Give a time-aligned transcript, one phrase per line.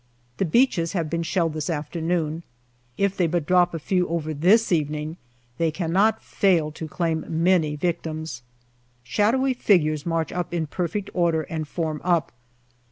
[0.37, 2.41] The beaches have been shelled this afternoon.
[2.97, 5.17] If they but drop a few over this evening
[5.59, 8.41] they cannot fail to claim many victims.
[9.03, 12.31] Shadowy figures march up in perfect order and form up.